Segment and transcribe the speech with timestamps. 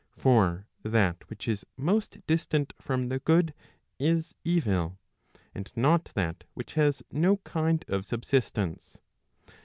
[0.15, 3.53] For that which is most distant from the good
[3.99, 4.97] is evil,
[5.53, 8.97] and not that which has no kind of subsistence.